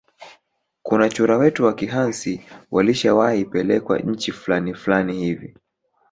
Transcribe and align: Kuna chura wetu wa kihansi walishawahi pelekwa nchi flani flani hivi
Kuna 0.83 1.09
chura 1.09 1.37
wetu 1.37 1.65
wa 1.65 1.73
kihansi 1.75 2.45
walishawahi 2.71 3.45
pelekwa 3.45 3.99
nchi 3.99 4.31
flani 4.31 4.73
flani 4.73 5.13
hivi 5.13 5.55